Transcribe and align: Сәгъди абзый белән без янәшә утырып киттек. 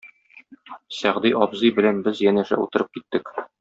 Сәгъди 1.01 1.33
абзый 1.47 1.75
белән 1.79 2.03
без 2.09 2.25
янәшә 2.29 2.63
утырып 2.67 2.95
киттек. 3.01 3.35